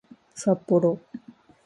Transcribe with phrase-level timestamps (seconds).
[0.33, 0.99] さっぽろ